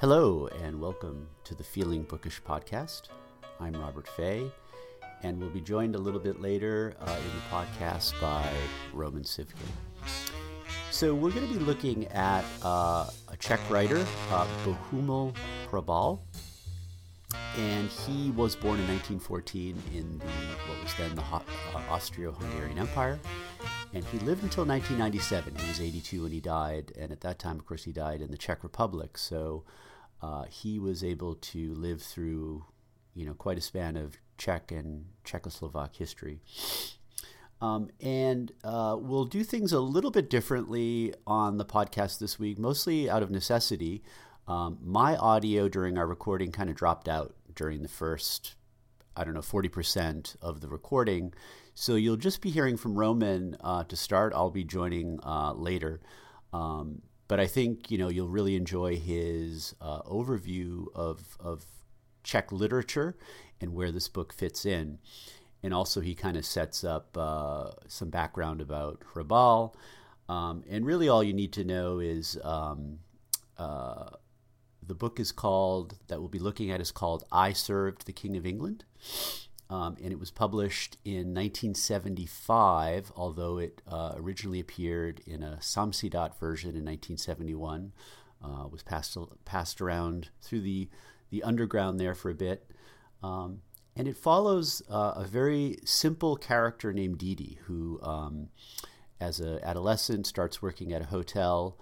[0.00, 3.08] Hello, and welcome to the Feeling Bookish podcast.
[3.58, 4.48] I'm Robert Fay,
[5.24, 8.48] and we'll be joined a little bit later uh, in the podcast by
[8.92, 9.56] Roman Sivkin.
[10.92, 15.34] So, we're going to be looking at uh, a Czech writer, uh, Bohumil
[15.68, 16.20] Hrabal,
[17.56, 21.40] and he was born in 1914 in the what was then the uh,
[21.90, 23.18] Austro-Hungarian Empire,
[23.92, 25.56] and he lived until 1997.
[25.56, 28.30] He was 82 when he died, and at that time, of course, he died in
[28.30, 29.18] the Czech Republic.
[29.18, 29.64] So
[30.20, 32.64] uh, he was able to live through,
[33.14, 36.40] you know, quite a span of Czech and Czechoslovak history.
[37.60, 42.58] Um, and uh, we'll do things a little bit differently on the podcast this week,
[42.58, 44.02] mostly out of necessity.
[44.46, 48.54] Um, my audio during our recording kind of dropped out during the first,
[49.16, 51.34] I don't know, 40% of the recording.
[51.74, 54.32] So you'll just be hearing from Roman uh, to start.
[54.34, 56.00] I'll be joining uh, later.
[56.52, 61.64] Um, but I think you know you'll really enjoy his uh, overview of of
[62.24, 63.16] Czech literature
[63.60, 64.98] and where this book fits in,
[65.62, 69.74] and also he kind of sets up uh, some background about Hrabal,
[70.28, 73.00] um, and really all you need to know is um,
[73.58, 74.10] uh,
[74.86, 78.36] the book is called that we'll be looking at is called "I Served the King
[78.36, 78.84] of England."
[79.70, 86.38] Um, and it was published in 1975, although it uh, originally appeared in a Samizdat
[86.38, 87.92] version in 1971.
[88.42, 90.88] Uh, was passed passed around through the
[91.30, 92.70] the underground there for a bit,
[93.22, 93.60] um,
[93.96, 98.48] and it follows uh, a very simple character named Didi, who, um,
[99.20, 101.76] as an adolescent, starts working at a hotel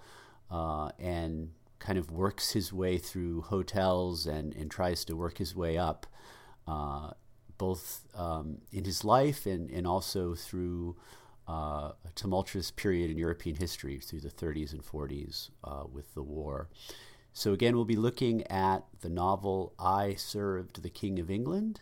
[0.49, 5.55] uh, and kind of works his way through hotels and, and tries to work his
[5.55, 6.07] way up
[6.67, 7.11] uh,
[7.57, 10.95] both um, in his life and, and also through
[11.47, 16.23] uh, a tumultuous period in European history through the 30s and 40s uh, with the
[16.23, 16.67] war.
[17.33, 21.81] So, again, we'll be looking at the novel I Served the King of England,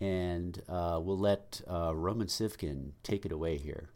[0.00, 3.88] and uh, we'll let uh, Roman Sivkin take it away here.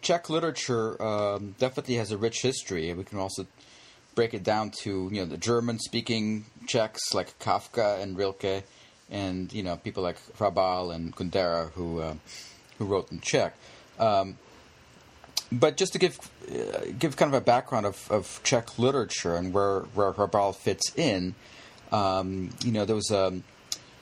[0.00, 2.92] Czech literature um, definitely has a rich history.
[2.94, 3.46] We can also
[4.14, 8.64] break it down to you know the German-speaking Czechs like Kafka and Rilke,
[9.10, 12.14] and you know people like Hrabal and Kundera who uh,
[12.78, 13.54] who wrote in Czech.
[13.98, 14.38] Um,
[15.52, 16.18] but just to give
[16.50, 20.92] uh, give kind of a background of, of Czech literature and where where Hrabal fits
[20.96, 21.34] in,
[21.92, 23.40] um, you know there was a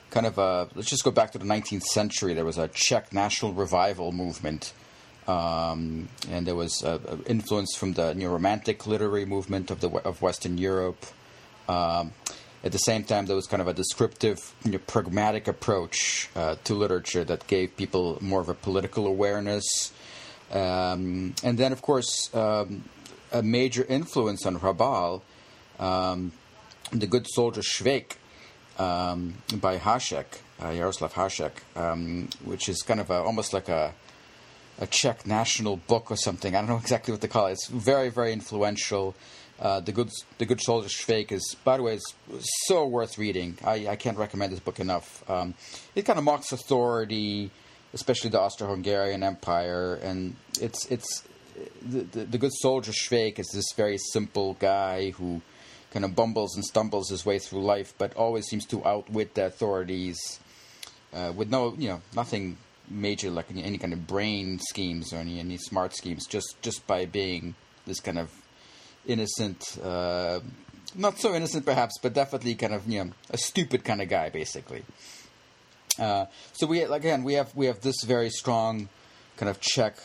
[0.09, 2.33] kind of a let's just go back to the 19th century.
[2.33, 4.73] There was a Czech national revival movement.
[5.27, 10.21] Um, and there was uh, influence from the Neo Romantic literary movement of the of
[10.21, 11.03] Western Europe.
[11.67, 12.13] Um,
[12.65, 16.55] at the same time, there was kind of a descriptive, you know, pragmatic approach uh,
[16.63, 19.93] to literature that gave people more of a political awareness.
[20.51, 22.83] Um, and then, of course, um,
[23.31, 25.21] a major influence on Hrabal,
[25.79, 26.31] um,
[26.91, 28.17] The Good Soldier Švejk
[28.79, 30.25] um, by Hašek,
[30.59, 33.93] uh, Jaroslav Hašek, um, which is kind of a, almost like a
[34.77, 36.53] a Czech national book or something.
[36.53, 37.53] I don't know exactly what to call it.
[37.53, 39.15] It's very, very influential.
[39.59, 42.15] Uh, the good the good soldier Schweik is, by the way, is
[42.67, 43.57] so worth reading.
[43.63, 45.27] I, I can't recommend this book enough.
[45.29, 45.53] Um,
[45.95, 47.51] it kind of mocks authority,
[47.93, 51.23] especially the Austro-Hungarian Empire, and it's it's
[51.81, 55.41] the, the, the good soldier Schweik is this very simple guy who
[55.91, 59.45] kind of bumbles and stumbles his way through life, but always seems to outwit the
[59.45, 60.17] authorities
[61.13, 62.57] uh, with no you know nothing
[62.89, 66.85] major like any, any kind of brain schemes or any any smart schemes, just just
[66.85, 67.55] by being
[67.87, 68.29] this kind of
[69.07, 70.39] innocent, uh,
[70.95, 74.29] not so innocent perhaps, but definitely kind of you know a stupid kind of guy
[74.29, 74.83] basically.
[75.97, 78.89] Uh, so we again we have we have this very strong
[79.37, 79.97] kind of Czech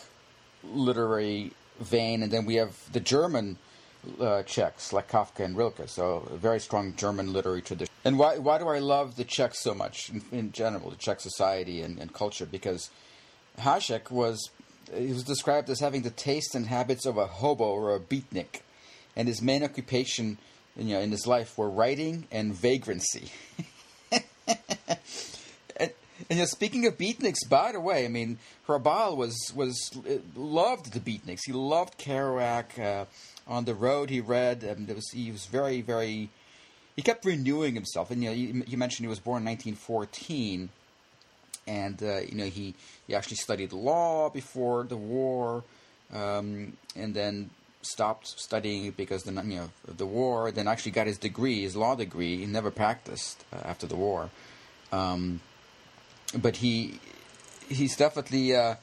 [0.65, 3.56] literary vein, and then we have the German
[4.21, 5.89] uh, Czechs like Kafka and Rilke.
[5.89, 7.93] So a very strong German literary tradition.
[8.05, 11.21] And why why do I love the Czechs so much in, in general, the Czech
[11.21, 12.47] society and, and culture?
[12.47, 12.91] Because
[13.59, 14.50] Hašek was
[14.94, 18.63] he was described as having the taste and habits of a hobo or a beatnik
[19.16, 20.39] and his main occupation,
[20.77, 23.30] you know, in his life were writing and vagrancy.
[24.12, 24.22] and,
[25.78, 25.92] and
[26.30, 29.91] you know, speaking of beatniks, by the way, I mean, Hrabal was was
[30.34, 31.41] loved the beatniks.
[31.47, 32.78] He loved Kerouac.
[32.78, 33.04] Uh,
[33.51, 34.65] on the road, he read.
[34.65, 36.30] Um, was, he was very, very.
[36.97, 40.68] He kept renewing himself, and you know, you, you mentioned he was born in 1914,
[41.66, 42.74] and uh, you know he
[43.07, 45.65] he actually studied law before the war,
[46.15, 47.51] um, and then
[47.82, 50.50] stopped studying because the you know the war.
[50.50, 52.38] Then actually got his degree, his law degree.
[52.38, 54.30] He never practiced uh, after the war,
[54.92, 55.41] um,
[56.36, 57.00] but he
[57.68, 58.74] he's definitely uh,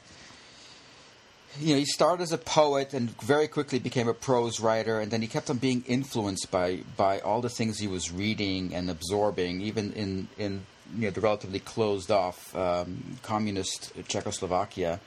[1.59, 5.11] you know, he started as a poet and very quickly became a prose writer, and
[5.11, 8.89] then he kept on being influenced by by all the things he was reading and
[8.89, 10.65] absorbing, even in in
[10.95, 14.99] you know the relatively closed off um, communist Czechoslovakia.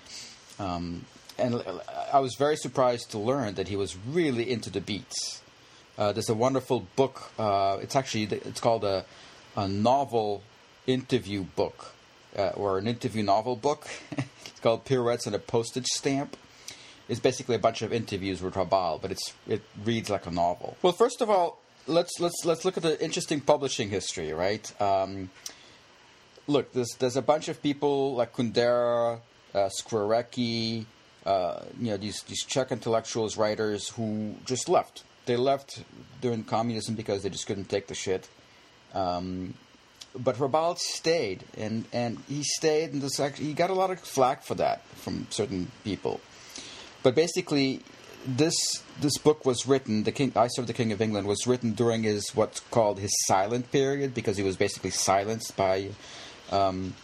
[0.58, 1.04] Um,
[1.40, 1.62] and
[2.12, 5.42] I was very surprised to learn that he was really into the beats.
[5.98, 7.32] Uh, there's a wonderful book.
[7.38, 9.04] Uh, it's actually it's called a,
[9.56, 10.42] a novel
[10.87, 11.92] interview book
[12.37, 13.87] uh, or an interview novel book.
[14.10, 16.37] it's called Pirouettes and a Postage Stamp.
[17.08, 20.76] It's basically a bunch of interviews with Hrabal, but it's it reads like a novel.
[20.81, 24.81] Well, first of all, let's let's let's look at the interesting publishing history, right?
[24.81, 25.31] Um,
[26.46, 29.20] look, there's there's a bunch of people like Kundera,
[29.54, 29.69] uh,
[31.26, 35.05] uh, you know, these these Czech intellectuals, writers who just left.
[35.26, 35.82] They left
[36.20, 38.28] during communism because they just couldn't take the shit.
[38.94, 39.55] Um,
[40.19, 44.00] but Hrabal stayed, and, and he stayed, and this actually, he got a lot of
[44.00, 46.20] flack for that from certain people.
[47.02, 47.82] But basically,
[48.26, 48.55] this
[49.00, 50.02] this book was written.
[50.02, 53.12] The King, I Serve the King of England, was written during his what's called his
[53.26, 55.90] silent period because he was basically silenced by,
[56.50, 56.94] um,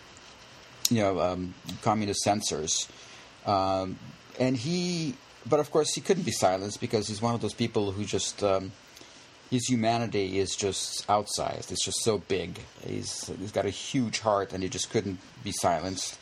[0.91, 2.89] you know, um, communist censors.
[3.47, 3.99] Um,
[4.39, 5.15] and he,
[5.49, 8.43] but of course, he couldn't be silenced because he's one of those people who just
[8.43, 8.73] um,
[9.51, 11.71] his humanity is just outsized.
[11.71, 12.59] It's just so big.
[12.87, 16.19] He's he's got a huge heart, and he just couldn't be silenced.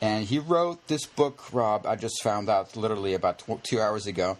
[0.00, 1.86] And he wrote this book, Rob.
[1.86, 4.36] I just found out literally about tw- two hours ago,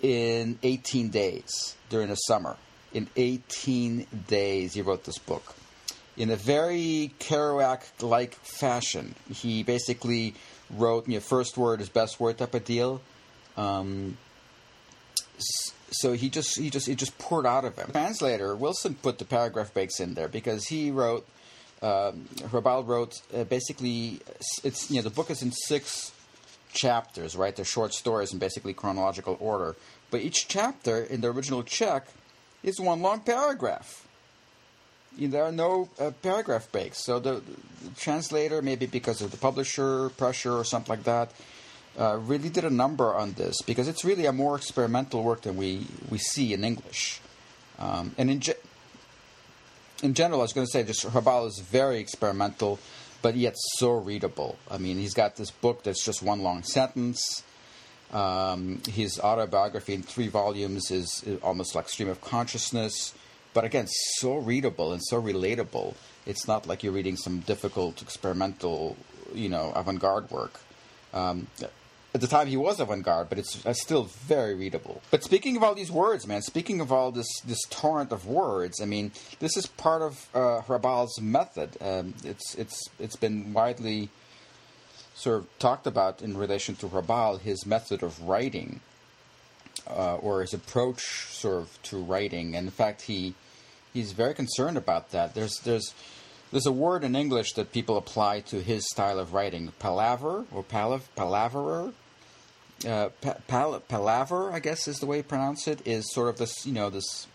[0.00, 2.56] in 18 days during the summer.
[2.92, 5.54] In 18 days, he wrote this book.
[6.16, 10.34] In a very Kerouac-like fashion, he basically
[10.72, 13.00] wrote, you know, first word is best word type of deal.
[13.56, 14.16] Um,
[15.90, 17.90] so he just he just he just poured out of him.
[17.90, 21.26] Translator Wilson put the paragraph breaks in there because he wrote.
[21.82, 24.20] Um, Hrabal wrote uh, basically
[24.62, 26.12] it's you know the book is in six
[26.72, 27.54] chapters, right?
[27.54, 29.74] They're short stories in basically chronological order,
[30.10, 32.06] but each chapter in the original Czech
[32.62, 34.06] is one long paragraph.
[35.18, 40.08] There are no uh, paragraph breaks, so the, the translator maybe because of the publisher
[40.10, 41.32] pressure or something like that
[41.98, 45.56] uh, really did a number on this because it's really a more experimental work than
[45.56, 47.20] we, we see in English.
[47.78, 48.60] Um, and in, ge-
[50.02, 52.78] in general, I was going to say, just Hrabal is very experimental,
[53.20, 54.56] but yet so readable.
[54.70, 57.42] I mean, he's got this book that's just one long sentence.
[58.12, 63.14] Um, his autobiography in three volumes is, is almost like stream of consciousness,
[63.54, 65.94] but again, so readable and so relatable.
[66.26, 68.96] It's not like you're reading some difficult experimental,
[69.34, 70.60] you know, avant-garde work.
[71.12, 71.48] Um,
[72.14, 75.00] at the time he was avant-garde, but it's, it's, still very readable.
[75.10, 78.80] But speaking of all these words, man, speaking of all this this torrent of words,
[78.80, 81.76] I mean, this is part of uh, Hrabal's method.
[81.80, 84.10] Um, it's it's it's been widely
[85.14, 88.80] sort of talked about in relation to Hrabal, his method of writing,
[89.88, 92.56] uh, or his approach sort of to writing.
[92.56, 93.34] And in fact, he
[93.92, 95.34] he's very concerned about that.
[95.34, 95.94] There's there's
[96.50, 100.62] there's a word in English that people apply to his style of writing, palaver or
[100.62, 101.92] palav, palaverer
[102.86, 103.10] uh,
[103.46, 106.72] pal- palaver, I guess is the way you pronounce it, is sort of this, you
[106.72, 107.26] know, this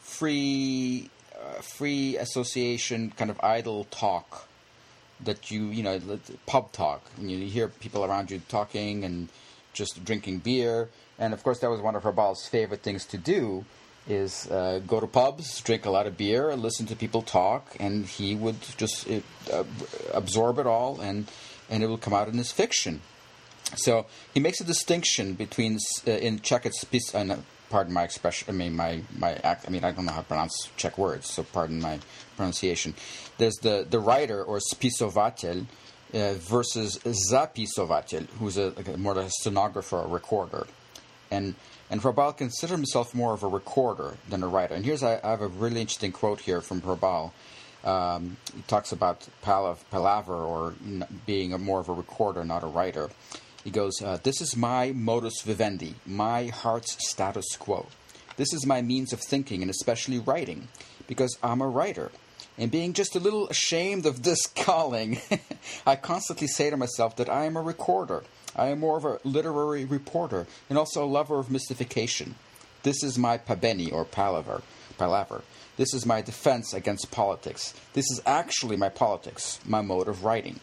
[0.00, 4.48] free, uh, free association kind of idle talk
[5.20, 6.00] that you, you know,
[6.46, 7.02] pub talk.
[7.20, 9.28] You, you hear people around you talking and
[9.72, 10.88] just drinking beer,
[11.18, 13.64] and of course that was one of Hrabal's favorite things to do
[14.08, 18.06] is uh, go to pubs, drink a lot of beer, listen to people talk, and
[18.06, 19.08] he would just
[19.52, 19.64] uh,
[20.12, 21.30] absorb it all, and
[21.70, 23.02] and it will come out in his fiction.
[23.76, 27.36] So he makes a distinction between uh, in Czech it's pis, uh,
[27.68, 28.48] pardon my expression.
[28.48, 29.66] I mean my my act.
[29.66, 31.98] I mean I don't know how to pronounce Czech words, so pardon my
[32.36, 32.94] pronunciation.
[33.36, 35.66] There's the the writer or spisovatel
[36.14, 40.66] uh, versus zapisovatel, who's a, a more like a stenographer, a recorder,
[41.30, 41.54] and
[41.90, 44.74] and Hrabal considered himself more of a recorder than a writer.
[44.74, 47.32] And here's I, have a really interesting quote here from Hrabal.
[47.84, 50.74] Um, he talks about palav, palaver or
[51.26, 53.10] being a more of a recorder, not a writer.
[53.64, 57.86] He goes, uh, This is my modus vivendi, my heart's status quo.
[58.36, 60.68] This is my means of thinking and especially writing,
[61.06, 62.10] because I'm a writer.
[62.56, 65.20] And being just a little ashamed of this calling,
[65.86, 68.24] I constantly say to myself that I am a recorder.
[68.56, 72.34] I am more of a literary reporter and also a lover of mystification.
[72.82, 74.62] This is my pabeni or palaver.
[74.96, 75.42] palaver.
[75.76, 77.74] This is my defense against politics.
[77.92, 80.58] This is actually my politics, my mode of writing.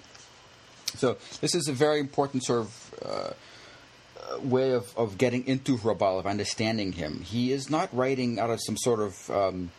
[0.96, 6.20] So this is a very important sort of uh, way of, of getting into Hrabal,
[6.20, 7.22] of understanding him.
[7.22, 9.72] He is not writing out of some sort of um,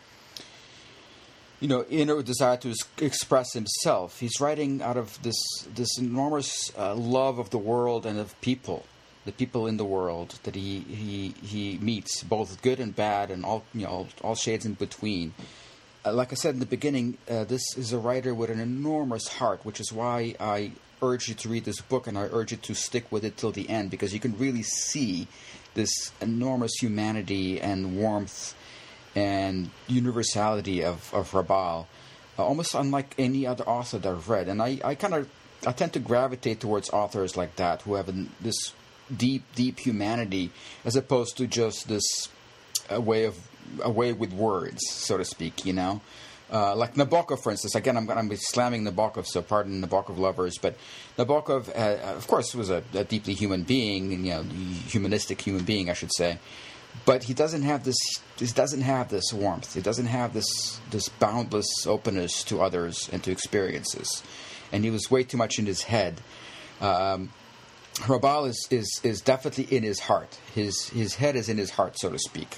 [1.59, 4.19] you know inner desire to express himself.
[4.19, 5.39] He's writing out of this
[5.73, 8.85] this enormous uh, love of the world and of people.
[9.27, 13.45] the people in the world that he he he meets, both good and bad, and
[13.45, 15.33] all you know all, all shades in between.
[16.05, 19.27] Uh, like I said in the beginning, uh, this is a writer with an enormous
[19.27, 20.71] heart, which is why I
[21.01, 23.51] urge you to read this book and I urge you to stick with it till
[23.51, 25.27] the end because you can really see
[25.75, 28.55] this enormous humanity and warmth
[29.17, 31.87] and universality of, of Hrabal,
[32.37, 34.47] uh, almost unlike any other author that I've read.
[34.47, 35.27] And I, I kind of
[35.65, 38.73] I tend to gravitate towards authors like that who have an, this
[39.15, 40.51] deep, deep humanity
[40.85, 42.29] as opposed to just this
[42.91, 43.35] a way of
[43.81, 45.65] a way with words, so to speak.
[45.65, 46.01] You know,
[46.51, 47.73] uh, like Nabokov, for instance.
[47.73, 50.77] Again, I'm going to be slamming Nabokov, so pardon Nabokov lovers, but
[51.17, 55.89] Nabokov, uh, of course, was a, a, deeply human being, you know, humanistic human being,
[55.89, 56.37] I should say.
[57.05, 57.97] But he doesn't have this.
[58.37, 59.73] He doesn't have this warmth.
[59.73, 64.23] He doesn't have this this boundless openness to others and to experiences,
[64.71, 66.19] and he was way too much in his head.
[66.81, 67.31] Um,
[67.95, 70.37] Hrabal is, is is definitely in his heart.
[70.53, 72.57] His his head is in his heart, so to speak.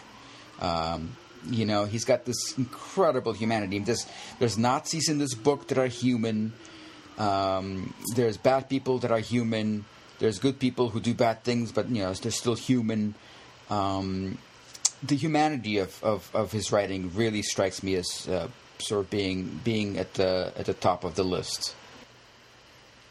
[0.60, 1.16] Um,
[1.48, 3.80] you know, he's got this incredible humanity.
[3.80, 4.06] There's,
[4.40, 6.54] there's Nazis in this book that are human.
[7.18, 9.86] Um, there's bad people that are human.
[10.20, 13.16] There's good people who do bad things, but you know they're still human.
[13.70, 14.38] Um,
[15.04, 18.48] the humanity of, of, of, his writing really strikes me as uh,
[18.80, 21.76] sort of being being at the at the top of the list.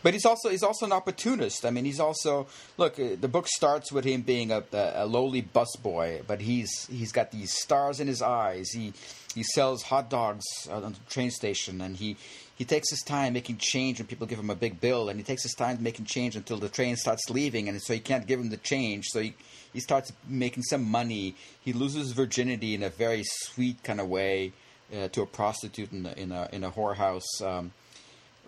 [0.02, 1.66] But he's also he's also an opportunist.
[1.66, 2.46] I mean, he's also
[2.76, 2.98] look.
[3.00, 7.32] Uh, the book starts with him being a, a, lowly busboy, but he's he's got
[7.32, 8.70] these stars in his eyes.
[8.70, 8.92] He
[9.34, 12.16] he sells hot dogs on the train station, and he
[12.54, 15.24] he takes his time making change when people give him a big bill, and he
[15.24, 18.38] takes his time making change until the train starts leaving, and so he can't give
[18.38, 19.06] him the change.
[19.08, 19.34] So he
[19.72, 21.34] he starts making some money.
[21.60, 24.52] He loses virginity in a very sweet kind of way
[24.92, 27.42] uh, to a prostitute in a in a, in a whorehouse.
[27.42, 27.72] Um,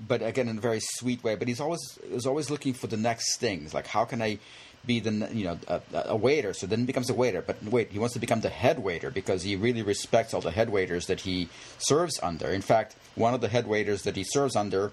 [0.06, 1.34] but again in a very sweet way.
[1.34, 3.74] But he's always is always looking for the next things.
[3.74, 4.38] Like how can I
[4.86, 6.54] be the you know a, a, waiter?
[6.54, 7.42] So then he becomes a waiter.
[7.42, 10.50] But wait, he wants to become the head waiter because he really respects all the
[10.50, 11.48] head waiters that he
[11.78, 12.48] serves under.
[12.48, 14.92] In fact, one of the head waiters that he serves under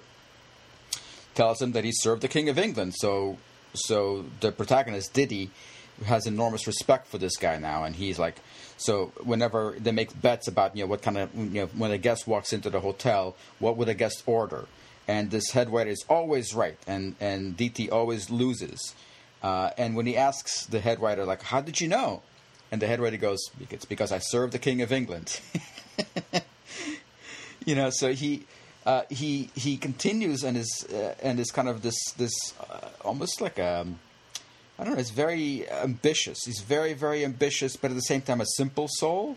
[1.36, 2.96] tells him that he served the King of England.
[2.98, 3.38] So
[3.74, 5.52] so the protagonist Didi
[6.06, 8.36] has enormous respect for this guy now, and he's like.
[8.80, 11.98] So whenever they make bets about you know what kind of you know when a
[11.98, 14.68] guest walks into the hotel, what would a guest order?
[15.08, 18.94] and this head waiter is always right, and and DT always loses.
[19.42, 22.22] Uh, and when he asks the head waiter, like, "How did you know?"
[22.72, 23.40] and the head waiter goes,
[23.70, 25.40] "It's because I served the King of England."
[27.66, 28.46] you know, so he.
[28.86, 32.32] Uh, he he continues and is uh, and is kind of this this
[32.70, 34.00] uh, almost like a um,
[34.80, 35.00] I don't know.
[35.00, 36.46] It's very ambitious.
[36.46, 39.36] He's very very ambitious, but at the same time a simple soul.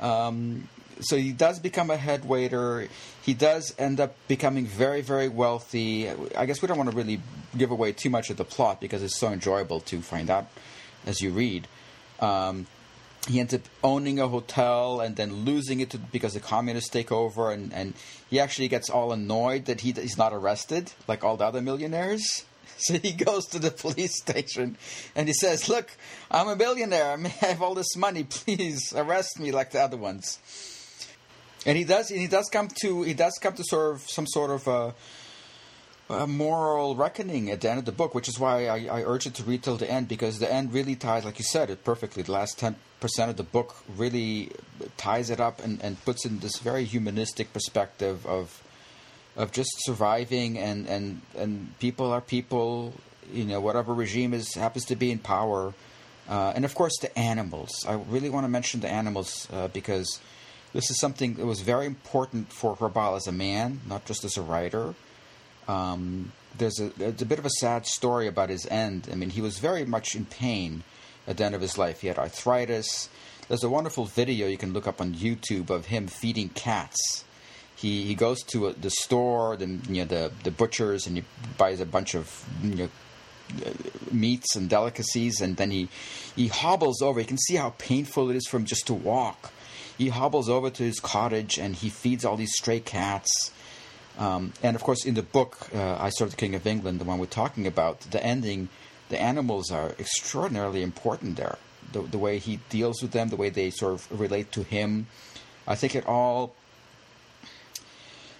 [0.00, 0.68] Um,
[1.00, 2.88] so he does become a head waiter.
[3.22, 6.08] He does end up becoming very, very wealthy.
[6.36, 7.20] I guess we don't want to really
[7.56, 10.48] give away too much of the plot because it's so enjoyable to find out
[11.06, 11.68] as you read.
[12.20, 12.66] Um,
[13.28, 17.12] he ends up owning a hotel and then losing it to, because the communists take
[17.12, 17.94] over, and, and
[18.30, 22.44] he actually gets all annoyed that he, he's not arrested like all the other millionaires.
[22.80, 24.76] So he goes to the police station
[25.16, 25.90] and he says, "Look,
[26.30, 27.18] I'm a billionaire.
[27.18, 28.22] I have all this money.
[28.30, 30.38] Please arrest me like the other ones."
[31.66, 34.50] and he does And he does come to he does come to of some sort
[34.50, 34.94] of a,
[36.08, 39.26] a moral reckoning at the end of the book, which is why I, I, urge
[39.26, 41.84] it to read till the end because the end really ties, like you said, it
[41.84, 42.22] perfectly.
[42.22, 44.52] The last ten percent of the book really
[44.96, 48.62] ties it up and, and puts in this very humanistic perspective of
[49.38, 52.92] of just surviving and and and people are people.
[53.32, 55.74] You know, whatever regime is happens to be in power.
[56.28, 57.70] Uh, and of course, the animals.
[57.88, 60.20] I really want to mention the animals uh, because
[60.74, 64.36] this is something that was very important for Hrabal as a man, not just as
[64.36, 64.94] a writer.
[65.66, 69.08] Um, there's a, a, bit of a sad story about his end.
[69.12, 70.82] I mean, he was very much in pain
[71.26, 72.00] at the end of his life.
[72.00, 73.08] He had arthritis.
[73.48, 77.24] There's a wonderful video you can look up on YouTube of him feeding cats.
[77.78, 81.24] He he goes to a, the store, the you know the the butchers, and he
[81.56, 82.88] buys a bunch of you know,
[84.10, 85.88] meats and delicacies, and then he
[86.34, 87.20] he hobbles over.
[87.20, 89.52] You can see how painful it is for him just to walk
[89.98, 93.50] he hobbles over to his cottage and he feeds all these stray cats.
[94.16, 97.04] Um, and of course, in the book, uh, I Serve the King of England, the
[97.04, 98.68] one we're talking about, the ending,
[99.08, 101.58] the animals are extraordinarily important there.
[101.92, 105.08] The, the way he deals with them, the way they sort of relate to him.
[105.66, 106.54] I think it all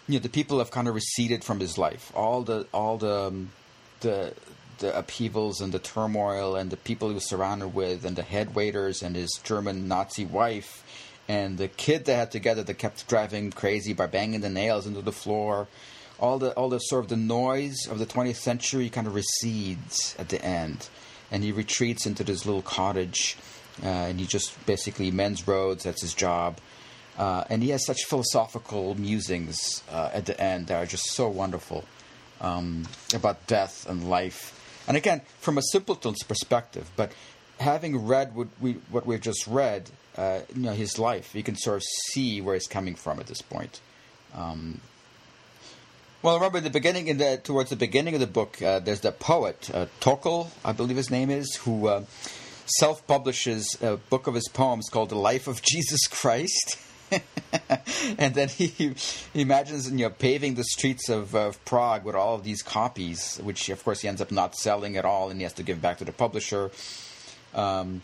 [0.09, 2.11] you know the people have kind of receded from his life.
[2.15, 3.50] All the all the um,
[4.00, 4.35] the
[4.79, 8.55] the upheavals and the turmoil and the people he was surrounded with and the head
[8.55, 10.85] waiters and his German Nazi wife
[11.29, 15.03] and the kid they had together that kept driving crazy by banging the nails into
[15.03, 15.69] the floor.
[16.19, 20.17] All the all the sort of the noise of the 20th century kind of recedes
[20.19, 20.88] at the end,
[21.31, 23.37] and he retreats into this little cottage,
[23.85, 25.85] uh, and he just basically mends roads.
[25.85, 26.59] That's his job.
[27.19, 31.29] Uh, and he has such philosophical musings uh, at the end that are just so
[31.29, 31.85] wonderful
[32.41, 34.55] um, about death and life.
[34.87, 37.13] And again, from a simpleton's perspective, but
[37.59, 41.57] having read what we what we've just read, uh, you know, his life, you can
[41.57, 43.81] sort of see where he's coming from at this point.
[44.35, 44.81] Um,
[46.23, 49.13] well, remember the beginning, in the towards the beginning of the book, uh, there's the
[49.13, 49.87] poet uh,
[50.65, 52.05] I believe his name is, who uh,
[52.67, 56.79] self-publishes a book of his poems called "The Life of Jesus Christ."
[58.19, 58.95] and then he, he
[59.35, 63.69] imagines you know paving the streets of, of Prague with all of these copies, which
[63.69, 65.99] of course he ends up not selling at all, and he has to give back
[65.99, 66.71] to the publisher.
[67.55, 68.03] Um,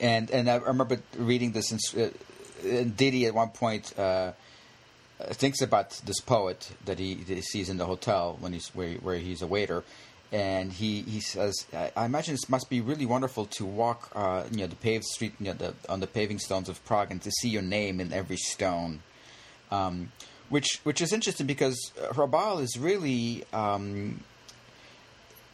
[0.00, 2.10] and and I remember reading this, in, uh,
[2.64, 4.32] and Didi at one point uh,
[5.28, 8.94] thinks about this poet that he, that he, sees in the hotel when he's where,
[8.94, 9.84] where he's a waiter,
[10.32, 14.58] and he, he says, I imagine it must be really wonderful to walk, uh, you
[14.58, 17.30] know, the paved street, you know, the, on the paving stones of Prague, and to
[17.30, 19.00] see your name in every stone.
[19.70, 20.12] Um,
[20.48, 24.20] which which is interesting because Hrabal is really um,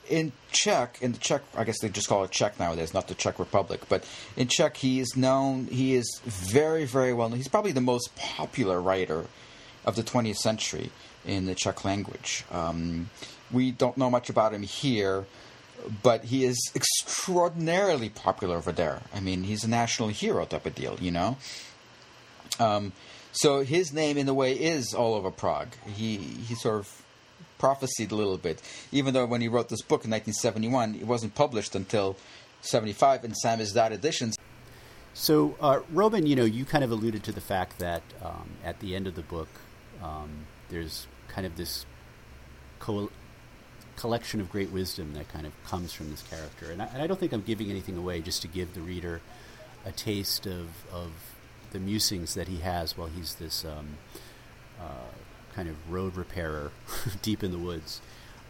[0.09, 3.15] in Czech, in the Czech, I guess they just call it Czech nowadays, not the
[3.15, 3.83] Czech Republic.
[3.89, 4.05] But
[4.37, 5.67] in Czech, he is known.
[5.67, 7.39] He is very, very well known.
[7.39, 9.27] He's probably the most popular writer
[9.85, 10.91] of the 20th century
[11.27, 12.45] in the Czech language.
[12.51, 13.11] Um,
[13.53, 15.27] we don't know much about him here,
[16.03, 19.03] but he is extraordinarily popular over there.
[19.15, 21.37] I mean, he's a national hero type of deal, you know.
[22.59, 22.93] Um,
[23.33, 25.69] so his name, in a way, is all over Prague.
[25.95, 27.03] He he sort of
[27.59, 31.35] prophesied a little bit, even though when he wrote this book in 1971, it wasn't
[31.35, 32.17] published until
[32.63, 34.37] 75 in Samizdat editions.
[35.15, 38.81] So, uh, Roman, you know, you kind of alluded to the fact that um, at
[38.81, 39.49] the end of the book,
[40.03, 41.85] um, there's kind of this
[42.79, 43.11] co-
[43.97, 46.73] collection of great wisdom that kind of comes from this character.
[46.73, 49.21] And I, and I, don't think I'm giving anything away just to give the reader
[49.85, 51.13] a taste of, of
[51.73, 53.99] the musings that he has while he's this um,
[54.81, 55.13] uh,
[55.55, 56.73] kind of road repairer
[57.23, 58.01] deep in the woods.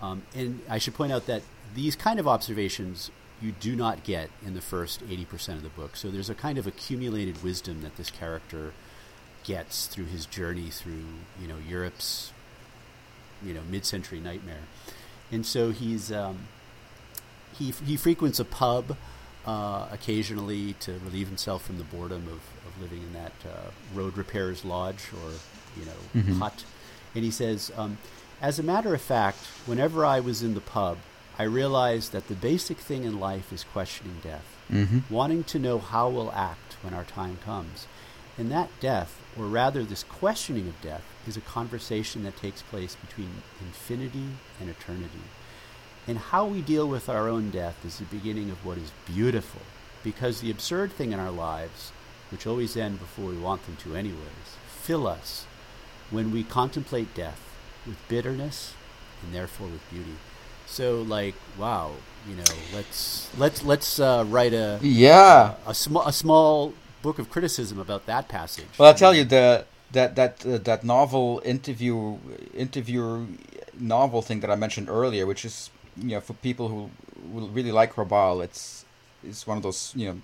[0.01, 1.43] Um, and I should point out that
[1.75, 3.11] these kind of observations
[3.43, 5.97] you do not get in the first 80% of the book.
[5.97, 8.73] So there's a kind of accumulated wisdom that this character
[9.45, 11.05] gets through his journey through,
[11.41, 12.33] you know, Europe's,
[13.45, 14.65] you know, mid-century nightmare
[15.33, 16.49] and so he's um,
[17.59, 18.97] he he frequents a pub
[19.47, 24.17] uh, occasionally to relieve himself from the boredom of, of living in that uh, road
[24.17, 25.33] repairs lodge or
[25.79, 26.41] you know mm-hmm.
[26.41, 26.65] hut.
[27.15, 27.97] And he says, um,
[28.43, 30.99] as a matter of fact, whenever I was in the pub,
[31.39, 34.99] I realized that the basic thing in life is questioning death, mm-hmm.
[35.09, 37.87] wanting to know how we'll act when our time comes.
[38.39, 42.97] And that death, or rather this questioning of death, is a conversation that takes place
[42.97, 44.29] between infinity
[44.61, 45.25] and eternity.
[46.07, 49.63] And how we deal with our own death is the beginning of what is beautiful,
[50.05, 51.93] because the absurd thing in our lives,
[52.31, 55.47] which always end before we want them to anyways, fill us
[56.11, 57.41] when we contemplate death
[57.87, 58.75] with bitterness
[59.23, 60.17] and therefore with beauty.
[60.67, 61.93] So, like, wow,
[62.29, 62.45] you know,
[62.75, 66.75] let's let's let's uh, write a yeah a, a small a small
[67.07, 68.71] book of criticism about that passage.
[68.79, 69.65] Well, I'll tell you the
[69.97, 71.97] that that uh, that novel interview
[72.65, 73.17] interviewer
[73.95, 76.81] novel thing that I mentioned earlier, which is you know for people who
[77.33, 78.85] will really like Hrabal, it's
[79.29, 80.19] it's one of those you know.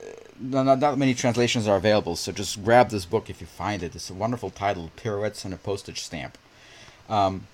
[0.00, 3.82] Uh, not, not many translations are available, so just grab this book if you find
[3.82, 3.94] it.
[3.94, 6.34] It's a wonderful title, "Pirouettes on a Postage Stamp."
[7.16, 7.46] Um,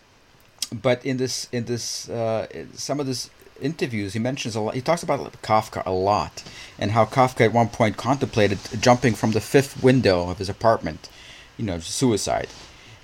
[0.87, 4.75] but in this, in this, uh, some of this interviews, he mentions a lot.
[4.75, 6.42] He talks about Kafka a lot,
[6.79, 11.09] and how Kafka at one point contemplated jumping from the fifth window of his apartment,
[11.57, 12.49] you know, suicide,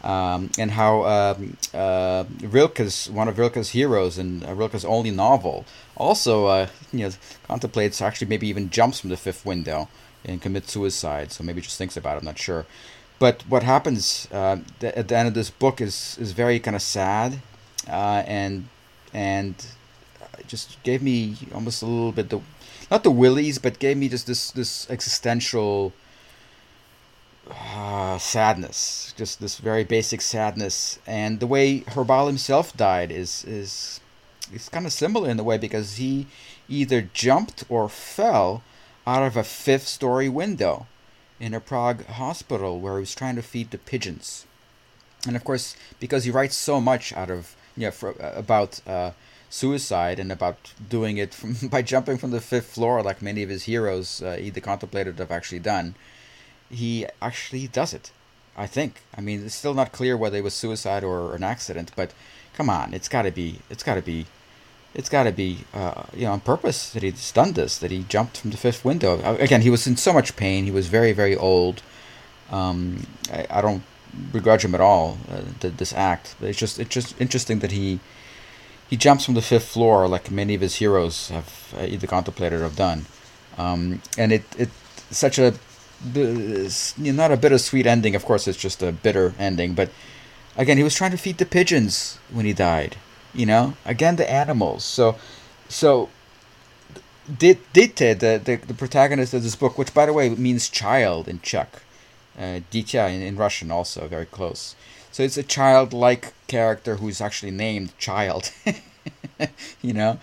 [0.03, 5.65] um, and how um, uh, Rilke's one of Rilke's heroes and uh, Rilke's only novel
[5.97, 7.11] also, uh, you know,
[7.47, 9.89] contemplates actually maybe even jumps from the fifth window
[10.25, 11.33] and commits suicide.
[11.33, 12.19] So maybe just thinks about it.
[12.21, 12.67] I'm not sure.
[13.19, 16.75] But what happens uh, th- at the end of this book is is very kind
[16.75, 17.41] of sad,
[17.89, 18.69] uh, and
[19.15, 19.55] and
[20.47, 22.41] just gave me almost a little bit the
[22.91, 25.93] not the willies, but gave me just this this existential
[27.51, 30.99] uh, sadness, just this very basic sadness.
[31.07, 34.01] And the way Hrabal himself died is is
[34.53, 36.27] is kind of similar in the way because he
[36.69, 38.63] either jumped or fell
[39.07, 40.87] out of a fifth story window
[41.41, 44.47] in a Prague hospital where he was trying to feed the pigeons.
[45.27, 49.13] And of course, because he writes so much out of know, for, uh, about uh,
[49.51, 53.49] suicide and about doing it from, by jumping from the fifth floor, like many of
[53.49, 55.95] his heroes uh, either contemplated have actually done.
[56.71, 58.11] He actually does it.
[58.57, 59.01] I think.
[59.17, 62.13] I mean, it's still not clear whether it was suicide or an accident, but
[62.55, 63.61] come on, it's got to be.
[63.71, 64.27] It's got to be
[64.95, 67.79] it's got to be uh, you know on purpose that he's done this.
[67.79, 69.21] That he jumped from the fifth window.
[69.21, 70.65] Uh, again, he was in so much pain.
[70.65, 71.83] He was very very old.
[72.51, 73.83] Um, I, I, don't
[74.33, 76.35] begrudge him at all uh, this act.
[76.41, 78.01] It's just it's just interesting that he
[78.89, 82.61] he jumps from the fifth floor like many of his heroes have uh, either contemplated
[82.61, 83.07] or have done.
[83.59, 84.71] Um, and it it
[85.11, 85.55] such a
[86.99, 88.15] not a bittersweet ending.
[88.15, 89.75] Of course, it's just a bitter ending.
[89.75, 89.91] But
[90.57, 92.97] again, he was trying to feed the pigeons when he died.
[93.35, 94.85] You know, again the animals.
[94.85, 95.17] So,
[95.69, 96.11] so
[97.39, 101.41] Dite, the, the the protagonist of this book, which by the way means child in
[101.41, 101.83] Czech,
[102.39, 104.75] uh, Dita in, in Russian also very close.
[105.11, 108.51] So it's a childlike character who's actually named Child.
[109.83, 110.19] you know,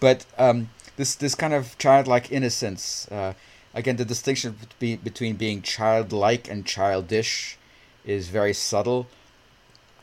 [0.00, 3.06] but um, this this kind of childlike innocence.
[3.10, 3.34] Uh,
[3.74, 7.56] again, the distinction be, between being childlike and childish
[8.04, 9.06] is very subtle.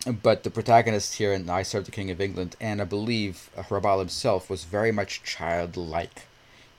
[0.05, 3.99] But the protagonist here in I Serve the King of England, and I believe Hrabal
[3.99, 6.27] himself, was very much childlike.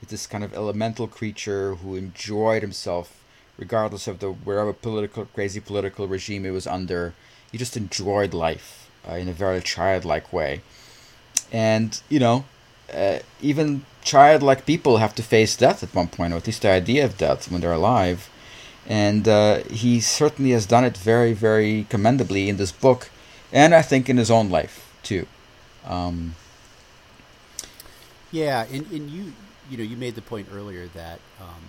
[0.01, 3.20] It's this kind of elemental creature who enjoyed himself,
[3.61, 7.13] regardless of the wherever political crazy political regime it was under.
[7.51, 10.61] He just enjoyed life uh, in a very childlike way,
[11.51, 12.45] and you know,
[12.93, 16.69] uh, even childlike people have to face death at one point, or at least the
[16.69, 18.29] idea of death when they're alive.
[18.87, 23.09] And uh, he certainly has done it very, very commendably in this book,
[23.53, 25.27] and I think in his own life too.
[25.85, 26.35] Um,
[28.31, 29.33] yeah, and, and you
[29.69, 31.63] you know you made the point earlier that um,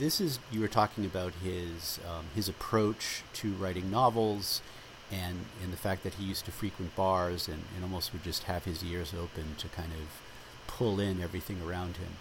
[0.00, 4.62] this is you were talking about his um, his approach to writing novels
[5.12, 8.44] and and the fact that he used to frequent bars and, and almost would just
[8.44, 10.20] have his ears open to kind of
[10.66, 12.16] pull in everything around him.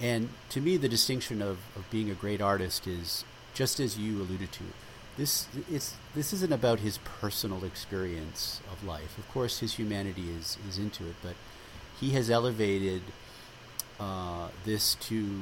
[0.00, 4.20] And to me, the distinction of, of being a great artist is just as you
[4.22, 4.64] alluded to.
[5.16, 9.18] This it's this isn't about his personal experience of life.
[9.18, 11.34] Of course, his humanity is is into it, but
[11.98, 13.02] he has elevated
[13.98, 15.40] uh, this to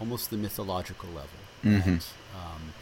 [0.00, 1.28] almost the mythological level.
[1.62, 1.90] Mm-hmm.
[2.34, 2.72] um,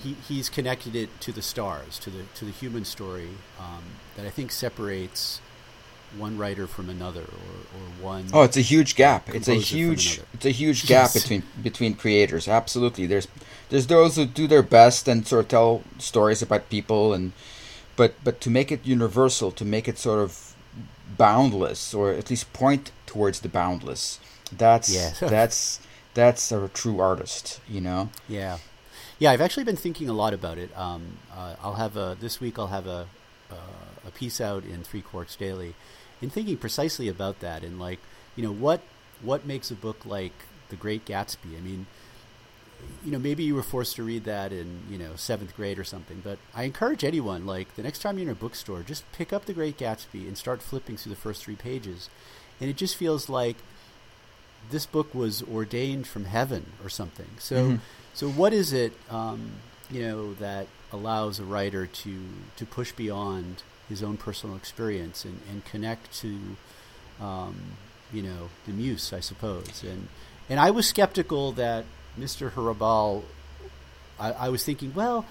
[0.00, 3.82] he, he's connected it to the stars, to the to the human story um,
[4.16, 5.40] that I think separates
[6.16, 8.26] one writer from another, or, or one.
[8.32, 9.28] Oh, it's a huge gap.
[9.34, 11.22] It's a huge it's a huge gap yes.
[11.22, 12.48] between between creators.
[12.48, 13.28] Absolutely, there's
[13.68, 17.32] there's those who do their best and sort of tell stories about people, and
[17.96, 20.54] but but to make it universal, to make it sort of
[21.16, 24.20] boundless, or at least point towards the boundless.
[24.56, 25.20] That's yes.
[25.20, 25.80] that's
[26.18, 28.10] that's a true artist, you know.
[28.28, 28.58] Yeah.
[29.20, 30.76] Yeah, I've actually been thinking a lot about it.
[30.76, 32.58] Um, uh, I'll have a this week.
[32.58, 33.06] I'll have a
[33.52, 35.74] uh, a piece out in Three Quarks Daily,
[36.20, 38.00] in thinking precisely about that and like
[38.34, 38.80] you know what
[39.22, 40.32] what makes a book like
[40.70, 41.56] The Great Gatsby.
[41.56, 41.86] I mean,
[43.04, 45.84] you know, maybe you were forced to read that in you know seventh grade or
[45.84, 46.20] something.
[46.24, 49.44] But I encourage anyone like the next time you're in a bookstore, just pick up
[49.44, 52.10] The Great Gatsby and start flipping through the first three pages,
[52.60, 53.56] and it just feels like
[54.70, 57.28] this book was ordained from heaven or something.
[57.38, 57.56] So.
[57.56, 57.76] Mm-hmm
[58.18, 59.52] so, what is it, um,
[59.92, 62.18] you know, that allows a writer to
[62.56, 66.36] to push beyond his own personal experience and, and connect to,
[67.20, 67.54] um,
[68.12, 69.84] you know, the muse, I suppose.
[69.84, 70.08] And
[70.48, 71.84] and I was skeptical that
[72.18, 72.50] Mr.
[72.50, 73.22] Hrabal.
[74.18, 75.24] I, I was thinking, well,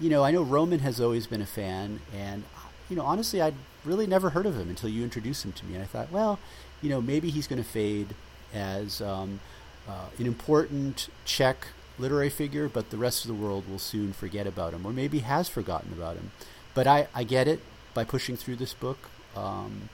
[0.00, 2.44] you know, I know Roman has always been a fan, and
[2.88, 5.74] you know, honestly, I'd really never heard of him until you introduced him to me,
[5.74, 6.38] and I thought, well,
[6.80, 8.14] you know, maybe he's going to fade
[8.54, 9.40] as um,
[9.88, 14.46] uh, an important Czech literary figure, but the rest of the world will soon forget
[14.46, 16.32] about him, or maybe has forgotten about him.
[16.74, 17.60] But I, I get it
[17.94, 18.98] by pushing through this book,
[19.36, 19.88] um,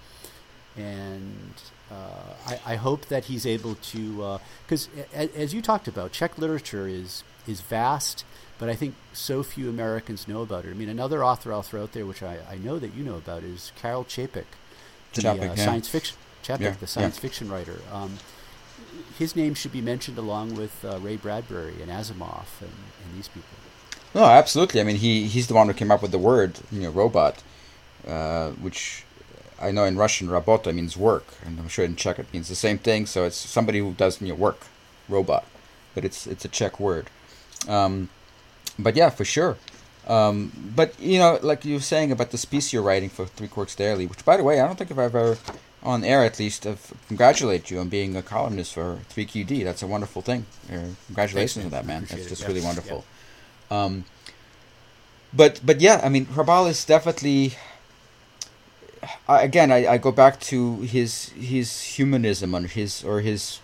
[0.77, 1.55] and
[1.91, 6.39] uh, I, I, hope that he's able to, because uh, as you talked about, Czech
[6.39, 8.25] literature is is vast,
[8.59, 10.71] but I think so few Americans know about it.
[10.71, 13.17] I mean, another author I'll throw out there, which I, I know that you know
[13.17, 14.45] about, is Karel Čapek,
[15.15, 15.55] the uh, yeah.
[15.55, 16.17] science fiction
[16.57, 17.21] yeah, the science yeah.
[17.21, 17.81] fiction writer.
[17.93, 18.19] Um,
[19.19, 22.71] his name should be mentioned along with uh, Ray Bradbury and Asimov and,
[23.05, 23.49] and, these people.
[24.15, 24.81] No, absolutely.
[24.81, 27.43] I mean, he he's the one who came up with the word, you know, robot,
[28.07, 29.05] uh, which
[29.61, 32.55] I know in Russian "rabota" means work, and I'm sure in Czech it means the
[32.55, 33.07] same thing.
[33.07, 34.61] So it's somebody who does you know, work,
[35.09, 35.45] robot,
[35.95, 37.11] but it's it's a Czech word.
[37.69, 38.09] Um,
[38.79, 39.57] but yeah, for sure.
[40.07, 43.49] Um, but you know, like you were saying about the piece you're writing for Three
[43.49, 45.37] Quarks Daily, which by the way, I don't think if I've ever
[45.83, 46.75] on air at least, uh,
[47.07, 49.65] congratulate you on being a columnist for 3QD.
[49.65, 50.47] That's a wonderful thing.
[51.07, 52.07] Congratulations on that, man.
[52.09, 53.05] That's just really wonderful.
[53.71, 54.05] Um,
[55.33, 57.55] but but yeah, I mean, Hrabal is definitely.
[59.29, 63.61] I, again, I, I go back to his his humanism or his or his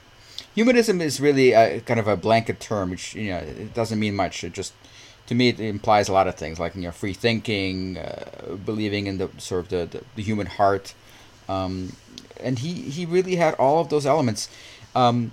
[0.55, 4.15] humanism is really a, kind of a blanket term, which you know it doesn't mean
[4.15, 4.45] much.
[4.45, 4.73] It just
[5.27, 9.07] to me it implies a lot of things, like you know, free thinking, uh, believing
[9.07, 10.95] in the sort of the, the, the human heart
[11.49, 11.97] Um,
[12.41, 14.49] and he, he really had all of those elements.
[14.95, 15.33] Um,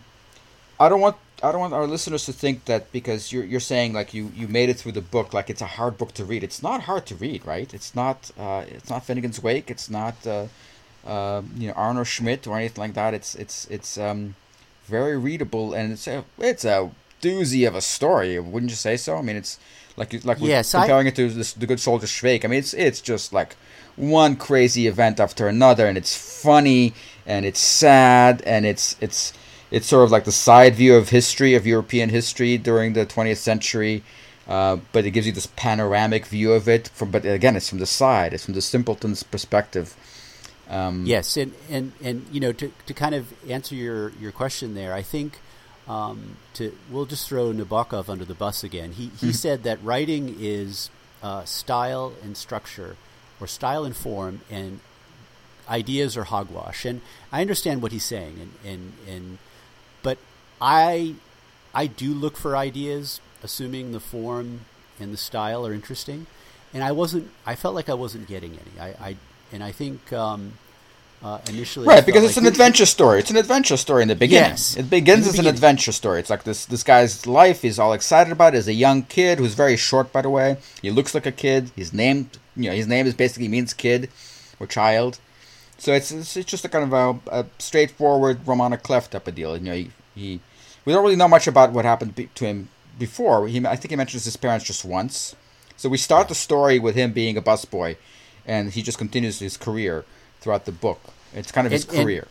[0.80, 3.94] I don't want I don't want our listeners to think that because you're you're saying
[3.94, 6.44] like you, you made it through the book like it's a hard book to read.
[6.44, 7.74] It's not hard to read, right?
[7.74, 9.72] It's not uh, it's not Finnegans Wake.
[9.72, 10.48] It's not uh,
[11.06, 13.14] uh, you know Arno Schmidt or anything like that.
[13.16, 14.36] It's it's it's um,
[14.86, 18.40] very readable and it's a it's a doozy of a story.
[18.40, 19.18] Wouldn't you say so?
[19.18, 19.60] I mean, it's
[19.98, 21.10] like like yes, comparing I...
[21.10, 22.46] it to this, the Good Soldier Schweik.
[22.46, 23.56] I mean, it's it's just like
[23.96, 26.94] one crazy event after another, and it's funny
[27.26, 29.34] and it's sad and it's it's
[29.70, 33.38] it's sort of like the side view of history of European history during the 20th
[33.38, 34.04] century.
[34.48, 36.90] Uh, but it gives you this panoramic view of it.
[36.90, 38.34] From but again, it's from the side.
[38.34, 39.96] It's from the simpleton's perspective.
[40.68, 44.74] Um, yes, and, and and you know to to kind of answer your your question
[44.74, 45.40] there, I think
[45.92, 48.94] um, to we'll just throw Nabokov under the bus again.
[48.94, 49.32] He he mm-hmm.
[49.32, 50.90] said that writing is
[51.22, 52.96] uh, style and structure,
[53.42, 54.80] or style and form, and
[55.68, 56.86] ideas are hogwash.
[56.86, 57.02] And
[57.32, 59.38] I understand what he's saying, and and and
[60.02, 60.18] but
[60.62, 61.16] I
[61.74, 64.62] I do look for ideas, assuming the form
[64.98, 66.28] and the style are interesting.
[66.74, 67.30] And I wasn't.
[67.46, 68.80] I felt like I wasn't getting any.
[68.80, 69.16] I, I
[69.52, 70.54] and I think um,
[71.24, 72.06] uh, initially, right?
[72.06, 73.20] Because it's like an adventure story.
[73.20, 74.52] It's an adventure story in the beginning.
[74.52, 76.20] Yes, it begins as an adventure story.
[76.20, 77.62] It's like this this guy's life.
[77.62, 80.58] He's all excited about it as a young kid who's very short, by the way.
[80.82, 81.72] He looks like a kid.
[81.76, 82.38] He's named.
[82.56, 84.10] You know, his name is basically means kid
[84.60, 85.20] or child.
[85.78, 89.36] So it's it's, just a kind of a, a straightforward roman à clef type of
[89.36, 89.58] deal.
[89.58, 90.40] You know, he, he
[90.86, 93.48] we don't really know much about what happened to him before.
[93.48, 95.36] He, I think he mentions his parents just once.
[95.78, 97.98] So we start the story with him being a busboy,
[98.46, 100.06] and he just continues his career
[100.42, 101.00] throughout the book.
[101.34, 102.28] It's kind of his and, career.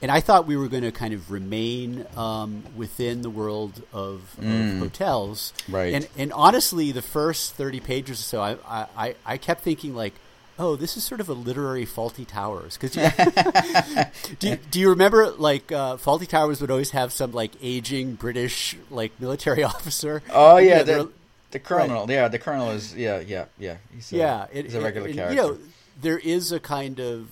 [0.00, 3.82] And, and, I thought we were going to kind of remain um, within the world
[3.92, 4.74] of, mm.
[4.74, 5.94] of, hotels, right?
[5.94, 10.14] And and honestly, the first thirty pages or so, I I, I kept thinking like
[10.58, 12.76] oh, this is sort of a literary Fawlty Towers.
[12.76, 12.92] Because
[14.38, 18.14] do, you, do you remember like uh, Fawlty Towers would always have some like aging
[18.14, 20.22] British like military officer?
[20.30, 21.10] Oh yeah, the,
[21.50, 22.00] the colonel.
[22.00, 22.10] Right.
[22.10, 23.76] Yeah, the colonel is yeah yeah yeah.
[23.94, 25.34] He's a, yeah, it, he's a regular it, character.
[25.34, 25.58] You know,
[26.00, 27.28] there is a kind of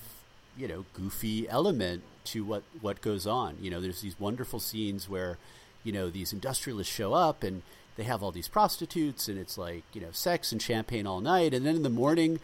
[0.57, 3.57] you know goofy element to what what goes on.
[3.61, 5.37] You know, there's these wonderful scenes where
[5.83, 7.61] you know these industrialists show up and
[7.95, 11.53] they have all these prostitutes and it's like you know sex and champagne all night
[11.53, 12.39] and then in the morning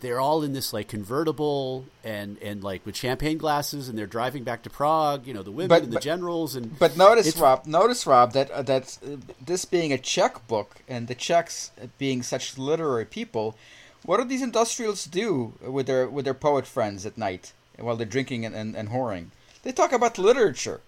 [0.00, 4.44] they're all in this like convertible and and like with champagne glasses and they're driving
[4.44, 5.26] back to Prague.
[5.26, 6.78] You know, the women but, and the but, generals and.
[6.78, 7.66] But notice, Rob.
[7.66, 12.22] Notice, Rob, that uh, that uh, this being a Czech book and the Czechs being
[12.22, 13.56] such literary people,
[14.04, 18.06] what do these industrials do with their with their poet friends at night while they're
[18.06, 19.28] drinking and, and, and whoring?
[19.62, 20.80] They talk about literature.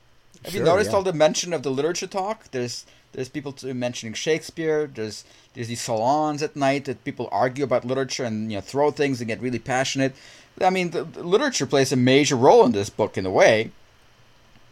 [0.44, 0.96] Have sure, you noticed yeah.
[0.96, 2.50] all the mention of the literature talk?
[2.50, 4.86] There's there's people mentioning Shakespeare.
[4.86, 5.24] There's
[5.54, 9.20] there's these salons at night that people argue about literature and you know throw things
[9.20, 10.14] and get really passionate.
[10.60, 13.72] I mean, the, the literature plays a major role in this book in a way.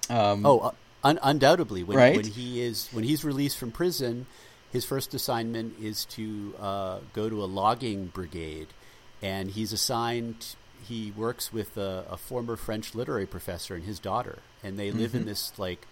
[0.09, 0.71] Um, oh, uh,
[1.03, 1.83] un- undoubtedly.
[1.83, 2.17] When, right?
[2.17, 4.27] when he is when he's released from prison,
[4.75, 8.67] his first assignment is to uh, go to a logging brigade,
[9.23, 10.57] and he's assigned.
[10.85, 15.11] He works with a, a former French literary professor and his daughter, and they live
[15.11, 15.19] mm-hmm.
[15.19, 15.87] in this like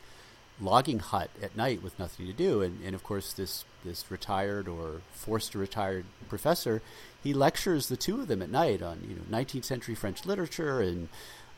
[0.60, 2.60] logging hut at night with nothing to do.
[2.60, 6.82] And, and of course, this this retired or forced to retire professor,
[7.22, 10.80] he lectures the two of them at night on you know 19th century French literature
[10.80, 11.08] and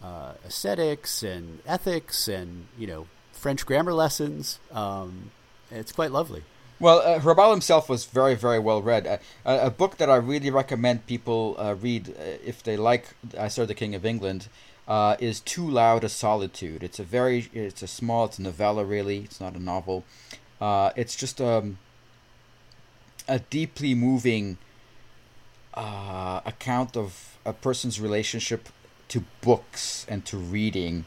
[0.02, 4.58] uh, aesthetics and ethics and you know French grammar lessons.
[4.70, 5.30] Um,
[5.70, 6.42] it's quite lovely.
[6.80, 9.06] Well, uh, Hrabal himself was very, very well read.
[9.06, 13.48] Uh, a, book that I really recommend people uh, read uh, if they like I
[13.48, 14.48] Serve the King of England
[14.88, 16.82] uh, is Too Loud a Solitude.
[16.82, 19.18] It's a very, it's a small, it's a novella really.
[19.18, 20.04] It's not a novel.
[20.60, 21.78] Uh, it's just um,
[23.28, 24.58] a deeply moving
[25.76, 28.68] account of a person's relationship
[29.08, 31.04] to books and to reading,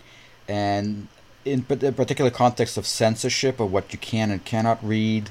[0.47, 1.07] and
[1.51, 5.29] in particular context of censorship of what you can and cannot read.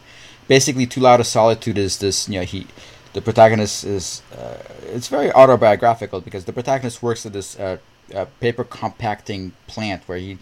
[0.48, 2.28] Basically, Too Loud a Solitude is this.
[2.28, 2.66] You know, he,
[3.12, 4.22] the protagonist is.
[4.36, 7.78] Uh, it's very autobiographical because the protagonist works at this uh,
[8.14, 10.38] a paper compacting plant where he,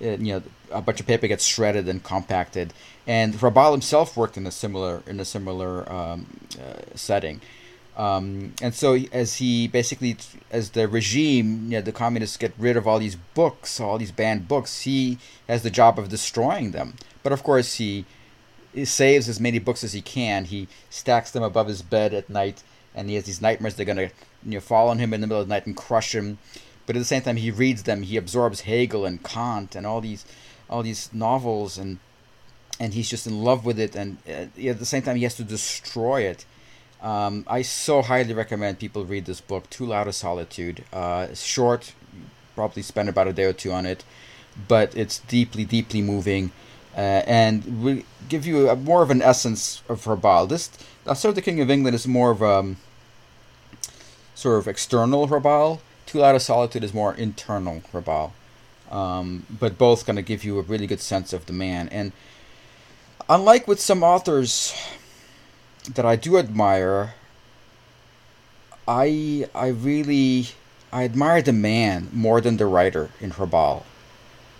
[0.00, 2.72] uh, you know, a bunch of paper gets shredded and compacted.
[3.06, 6.26] And Hrabal himself worked in a similar in a similar um,
[6.58, 7.40] uh, setting.
[7.96, 10.16] Um, and so as he basically
[10.50, 14.10] as the regime you know, the communists get rid of all these books all these
[14.10, 16.94] banned books he has the job of destroying them.
[17.22, 18.06] But of course he,
[18.72, 20.46] he saves as many books as he can.
[20.46, 22.62] He stacks them above his bed at night
[22.94, 24.10] and he has these nightmares they're going to
[24.44, 26.38] you know fall on him in the middle of the night and crush him.
[26.86, 28.02] But at the same time he reads them.
[28.02, 30.24] He absorbs hegel and kant and all these
[30.70, 31.98] all these novels and
[32.80, 33.94] and he's just in love with it.
[33.94, 36.46] And uh, at the same time he has to destroy it
[37.02, 40.84] Um, I so highly recommend people read this book, Too Loud of Solitude.
[40.92, 41.92] Uh, it's short,
[42.54, 44.04] probably spend about a day or two on it,
[44.68, 46.52] but it's deeply, deeply moving,
[46.96, 50.48] uh, and will give you a, more of an essence of Hrabal.
[50.48, 50.70] This,
[51.04, 52.76] of the King of England, is more of a um,
[54.36, 55.80] sort of external Hrabal.
[56.06, 58.30] Too Loud of Solitude is more internal Hrabal.
[58.92, 61.88] Um, but both going to give you a really good sense of the man.
[61.88, 62.12] And
[63.28, 64.74] unlike with some authors
[65.94, 67.14] that I do admire,
[68.86, 70.48] I I really
[70.92, 73.82] I admire the man more than the writer in Hrabal.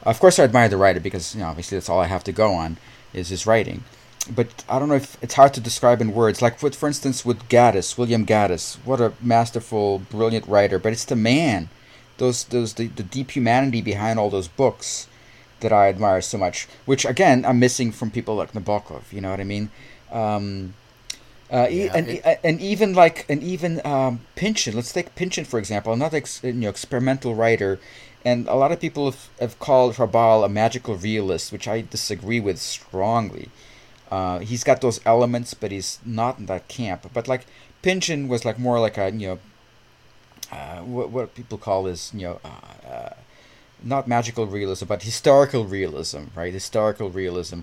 [0.05, 2.33] Of course, I admire the writer because you know, obviously that's all I have to
[2.33, 2.77] go on
[3.13, 3.85] is his writing.
[4.31, 6.41] But I don't know if it's hard to describe in words.
[6.41, 10.79] Like with, for instance, with Gaddis, William Gaddis, what a masterful, brilliant writer.
[10.79, 11.69] But it's the man
[12.19, 15.09] those those the, the deep humanity behind all those books
[15.61, 19.13] that I admire so much, which again I'm missing from people like Nabokov.
[19.13, 19.71] You know what I mean?
[20.11, 20.75] Um,
[21.53, 24.75] uh, yeah, and, it, and even like and even um, Pynchon.
[24.75, 27.79] Let's take Pynchon for example, another ex, you know experimental writer,
[28.25, 32.41] and a lot of people have, have called Hrabal a magical realist, which I disagree
[32.41, 33.51] with strongly.
[34.11, 37.07] Uh, he's got those elements, but he's not in that camp.
[37.13, 37.47] But like
[37.83, 39.39] Pynchon was like more like a you know
[40.53, 43.15] uh, what, what people call is you know uh, uh,
[43.83, 47.61] not magical realism but historical realism right historical realism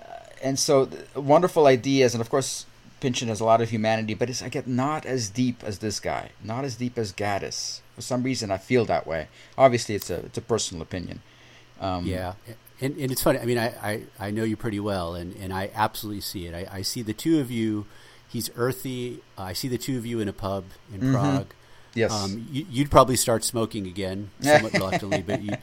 [0.00, 2.66] uh, and so wonderful ideas and of course
[3.00, 6.00] Pynchon has a lot of humanity but it's I get not as deep as this
[6.00, 10.10] guy not as deep as Gaddis for some reason I feel that way obviously it's
[10.10, 11.22] a it's a personal opinion
[11.80, 12.34] um, yeah
[12.80, 15.52] and, and it's funny I mean I, I, I know you pretty well and, and
[15.52, 17.86] I absolutely see it I, I see the two of you
[18.28, 21.12] he's earthy I see the two of you in a pub in mm-hmm.
[21.12, 21.54] Prague
[21.96, 22.12] Yes.
[22.12, 25.56] Um, you, would probably start smoking again, somewhat reluctantly, but you,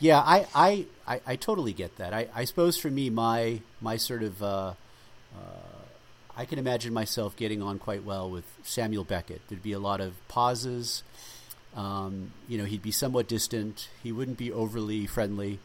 [0.00, 2.12] yeah, I, I, I, I, totally get that.
[2.12, 4.74] I, I suppose for me, my my sort of, uh, uh,
[6.36, 9.42] I can imagine myself getting on quite well with Samuel Beckett.
[9.48, 11.02] There'd be a lot of pauses.
[11.76, 13.88] Um, you know, he'd be somewhat distant.
[14.02, 15.58] He wouldn't be overly friendly,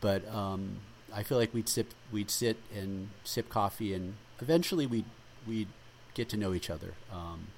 [0.00, 0.78] but um,
[1.14, 5.06] I feel like we'd sip, we'd sit and sip coffee, and eventually we'd
[5.46, 5.68] we'd
[6.14, 6.92] get to know each other.
[7.12, 7.48] Um,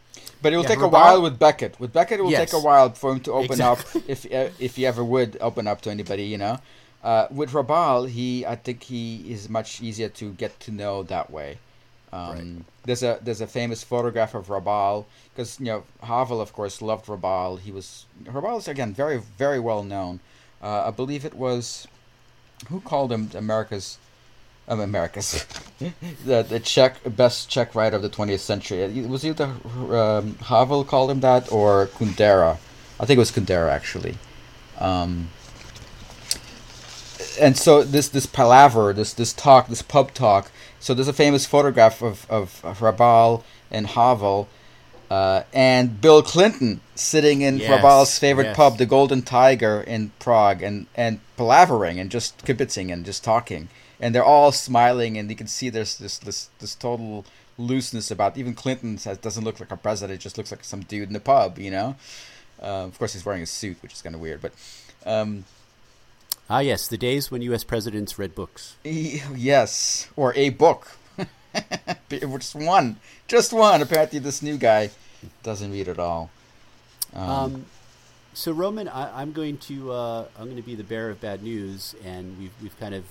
[0.42, 1.78] but it will yeah, take a while with Beckett.
[1.78, 2.50] With Beckett, it will yes.
[2.50, 4.00] take a while for him to open exactly.
[4.00, 6.58] up, if uh, if he ever would open up to anybody, you know.
[7.02, 11.30] Uh, with Hrabal, he I think he is much easier to get to know that
[11.30, 11.58] way.
[12.12, 12.64] Um, right.
[12.84, 17.06] There's a there's a famous photograph of Hrabal because you know Havel of course loved
[17.06, 17.60] Hrabal.
[17.60, 20.20] He was Hrabal is again very very well known.
[20.62, 21.86] Uh, I believe it was
[22.68, 23.98] who called him America's
[24.66, 25.44] of America's.
[26.24, 28.86] the the Czech best Czech writer of the 20th century.
[29.02, 29.52] Was either
[29.90, 32.58] um, Havel called him that or Kundera.
[33.00, 34.16] I think it was Kundera actually.
[34.78, 35.30] Um,
[37.40, 40.50] and so this this palaver, this this talk, this pub talk.
[40.80, 44.48] So there's a famous photograph of of, of Hrabal and Havel.
[45.10, 48.56] Uh, and Bill Clinton sitting in yes, Hrabal's favorite yes.
[48.56, 53.70] pub, the Golden Tiger in Prague, and, and palavering and just kibitzing and just talking
[54.00, 57.24] and they're all smiling, and you can see there's this this this total
[57.56, 58.36] looseness about.
[58.36, 61.20] Even Clinton says doesn't look like a president; just looks like some dude in the
[61.20, 61.96] pub, you know.
[62.60, 64.52] Uh, of course, he's wearing a suit, which is kind of weird, but.
[65.06, 65.44] Um,
[66.50, 67.64] ah, yes, the days when U.S.
[67.64, 68.76] presidents read books.
[68.84, 70.98] yes, or a book.
[72.08, 73.82] just one, just one.
[73.82, 74.90] Apparently, this new guy
[75.42, 76.30] doesn't read at all.
[77.14, 77.64] Um, um,
[78.34, 81.42] so Roman, I, am going to uh, I'm going to be the bearer of bad
[81.42, 83.04] news, and we've we've kind of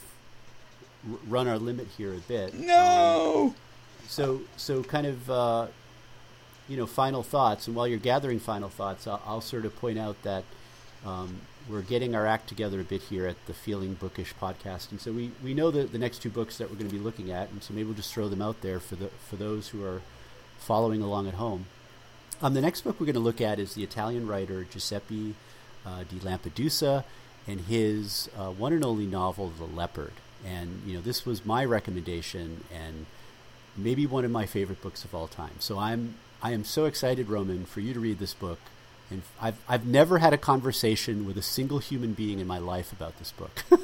[1.27, 2.53] run our limit here a bit.
[2.53, 3.47] No.
[3.47, 3.55] Um,
[4.07, 5.67] so so kind of uh,
[6.69, 9.99] you know final thoughts, and while you're gathering final thoughts, I'll, I'll sort of point
[9.99, 10.43] out that
[11.05, 14.99] um, we're getting our act together a bit here at the Feeling Bookish podcast, and
[15.01, 17.31] so we, we know the the next two books that we're going to be looking
[17.31, 19.83] at, and so maybe we'll just throw them out there for the for those who
[19.83, 20.01] are
[20.57, 21.65] following along at home.
[22.41, 25.35] Um, the next book we're going to look at is the Italian writer Giuseppe
[25.85, 27.03] uh, di Lampedusa
[27.47, 30.13] and his uh, one and only novel, The Leopard.
[30.45, 33.05] And you know, this was my recommendation and
[33.75, 35.55] maybe one of my favorite books of all time.
[35.59, 38.59] So I'm I am so excited, Roman, for you to read this book.
[39.09, 42.91] And I've I've never had a conversation with a single human being in my life
[42.91, 43.63] about this book.
[43.71, 43.79] wow.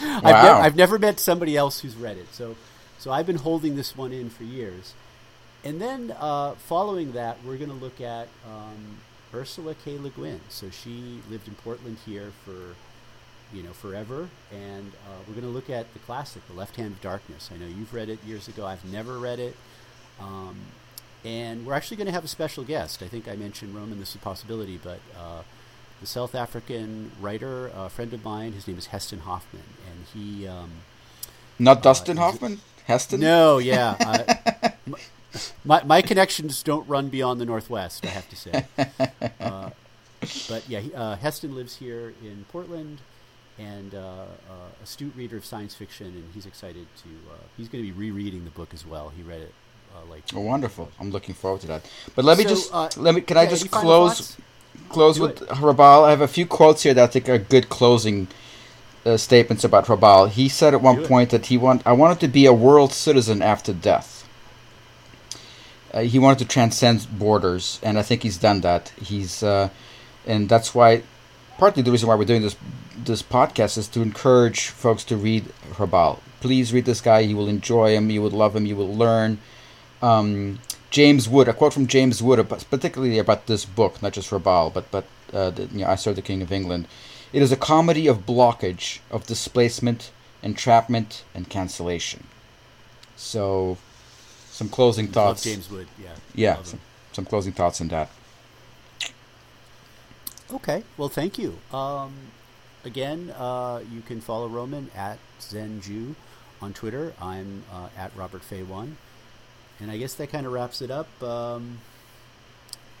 [0.00, 2.32] I've, ne- I've never met somebody else who's read it.
[2.32, 2.56] So
[2.98, 4.94] so I've been holding this one in for years.
[5.62, 8.98] And then uh, following that, we're going to look at um,
[9.32, 9.98] Ursula K.
[9.98, 10.40] Le Guin.
[10.50, 12.74] So she lived in Portland here for
[13.54, 14.28] you know, forever.
[14.52, 17.50] And uh, we're going to look at the classic, The Left Hand of Darkness.
[17.54, 18.66] I know you've read it years ago.
[18.66, 19.56] I've never read it.
[20.20, 20.56] Um,
[21.24, 23.02] and we're actually going to have a special guest.
[23.02, 25.42] I think I mentioned Roman, this is a possibility, but uh,
[26.00, 29.62] the South African writer, a friend of mine, his name is Heston Hoffman.
[29.90, 30.46] And he.
[30.46, 30.70] Um,
[31.58, 32.60] Not uh, Dustin Hoffman?
[32.84, 33.20] Heston?
[33.20, 33.96] No, yeah.
[33.98, 34.70] Uh,
[35.64, 38.04] my my connections don't run beyond the Northwest.
[38.04, 38.66] I have to say.
[39.40, 39.70] Uh,
[40.48, 43.00] but yeah, he, uh, Heston lives here in Portland,
[43.58, 44.26] and uh, uh,
[44.82, 47.08] astute reader of science fiction, and he's excited to.
[47.30, 49.12] Uh, he's going to be rereading the book as well.
[49.14, 49.52] He read it
[49.94, 50.24] uh, like.
[50.34, 50.90] Oh, wonderful!
[51.00, 51.90] I'm looking forward to that.
[52.14, 53.20] But let me So, just uh, let me.
[53.20, 54.36] Can I just close
[54.88, 55.48] close Do with it.
[55.48, 56.04] Hrabal?
[56.04, 58.28] I have a few quotes here that I think are good closing
[59.06, 60.28] uh, statements about Hrabal.
[60.30, 61.08] He said at one Do it.
[61.08, 64.26] point that he want I wanted to be a world citizen after death.
[65.92, 68.92] Uh, he wanted to transcend borders, and I think he's done that.
[69.00, 69.68] He's uh,
[70.26, 71.02] and that's why
[71.58, 72.56] partly the reason why we're doing this
[72.96, 76.18] this podcast is to encourage folks to read Hrabal.
[76.40, 77.20] Please read this guy.
[77.20, 78.10] You will enjoy him.
[78.10, 78.66] You will love him.
[78.66, 79.38] You will learn.
[80.04, 80.58] Um,
[80.90, 84.72] James Wood, a quote from James Wood, about- particularly about this book, not just Hrabal,
[84.72, 86.86] but but uh, the, you know, I Serve the King of England.
[87.32, 92.28] It is a comedy of blockage, of displacement, entrapment, and cancellation.
[93.16, 93.78] So,
[94.50, 95.42] some closing thoughts.
[95.42, 95.88] James Wood.
[96.00, 96.14] Yeah.
[96.34, 96.80] Yeah, some,
[97.12, 98.10] some closing thoughts on that.
[100.52, 100.84] Okay.
[100.96, 101.58] Well, thank you.
[101.72, 102.12] Um,
[102.84, 106.14] again, uh, you can follow Roman at ZenJew
[106.62, 107.14] on Twitter.
[107.20, 108.96] I'm uh, at Robert Fay One,
[109.80, 111.08] and I guess that kind of wraps it up.
[111.22, 111.78] Um,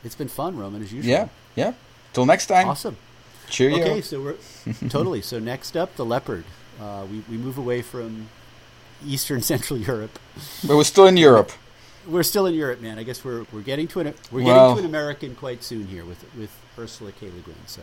[0.04, 1.10] it's been fun, Roman, as usual.
[1.10, 1.72] Yeah, yeah.
[2.12, 2.68] Till next time.
[2.68, 2.96] Awesome.
[3.48, 3.78] Cheerio.
[3.80, 4.36] Okay, so we're
[4.88, 5.20] totally.
[5.22, 6.44] So next up, the leopard.
[6.80, 8.28] Uh, we we move away from
[9.06, 10.18] Eastern Central Europe.
[10.66, 11.52] But we're still in Europe.
[12.06, 12.98] We're still in Europe, man.
[12.98, 15.86] I guess we're we're getting to an we're Well- getting to an American quite soon
[15.86, 17.28] here with with Ursula K.
[17.28, 17.54] Le Guin.
[17.66, 17.80] So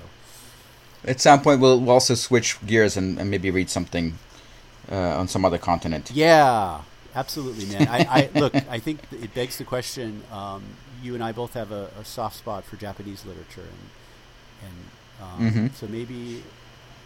[1.03, 4.19] At some point, we'll, we'll also switch gears and, and maybe read something
[4.91, 6.11] uh, on some other continent.
[6.13, 6.81] yeah,
[7.15, 7.87] absolutely, man.
[7.87, 8.55] I, I look.
[8.69, 10.23] I think it begs the question.
[10.31, 10.63] Um,
[11.03, 13.67] you and I both have a, a soft spot for Japanese literature,
[14.61, 14.69] and
[15.41, 15.75] and um, Mhm.
[15.75, 16.43] so maybe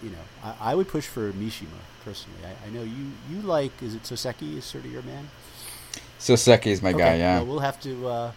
[0.03, 2.39] you know I, I would push for Mishima personally.
[2.45, 5.29] I, I know you you like is it Soseki is sort of your man.
[6.19, 7.37] Soseki is my guy, yeah.
[7.37, 8.31] Well, we'll have to uh,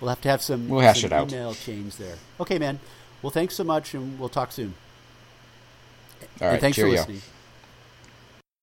[0.00, 1.32] we'll have to have some, We'll hash some it out.
[1.32, 2.16] email change there.
[2.40, 2.78] Okay, man.
[3.22, 4.74] Well, thanks so much, and we'll talk soon.
[6.40, 6.92] All and thanks cheerio.
[6.94, 7.22] for listening.